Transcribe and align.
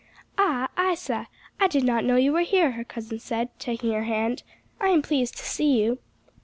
"Ah, 0.35 0.67
Isa, 0.79 1.27
I 1.59 1.67
did 1.67 1.83
not 1.83 2.03
know 2.03 2.15
you 2.15 2.33
were 2.33 2.39
here," 2.39 2.71
her 2.71 2.83
cousin 2.83 3.19
said 3.19 3.49
taking 3.59 3.91
her 3.93 4.05
hand. 4.05 4.41
"I 4.79 4.87
am 4.87 5.03
pleased 5.03 5.37
to 5.37 5.45
see 5.45 5.79
you." 5.79 5.99